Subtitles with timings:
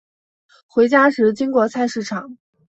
[0.65, 2.35] 回家时经过菜市场